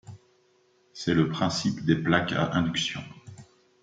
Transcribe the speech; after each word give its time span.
C'est 0.93 1.13
le 1.13 1.29
principe 1.29 1.85
des 1.85 1.95
plaques 1.95 2.31
à 2.31 2.53
induction. 2.55 3.01